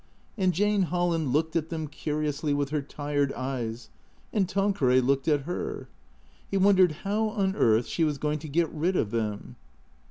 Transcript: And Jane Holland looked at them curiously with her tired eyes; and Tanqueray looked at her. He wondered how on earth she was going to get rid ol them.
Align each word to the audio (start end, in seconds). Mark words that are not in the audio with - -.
And 0.35 0.51
Jane 0.51 0.81
Holland 0.89 1.31
looked 1.31 1.55
at 1.55 1.69
them 1.69 1.87
curiously 1.87 2.55
with 2.55 2.69
her 2.69 2.81
tired 2.81 3.31
eyes; 3.33 3.91
and 4.33 4.49
Tanqueray 4.49 4.99
looked 4.99 5.27
at 5.27 5.41
her. 5.41 5.89
He 6.49 6.57
wondered 6.57 6.93
how 7.03 7.29
on 7.29 7.55
earth 7.55 7.85
she 7.85 8.03
was 8.03 8.17
going 8.17 8.39
to 8.39 8.49
get 8.49 8.67
rid 8.71 8.97
ol 8.97 9.05
them. 9.05 9.57